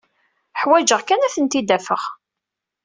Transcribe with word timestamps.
Ḥwajeɣ 0.61 1.01
kan 1.03 1.25
ad 1.25 1.31
tent-id-afeɣ. 1.33 2.03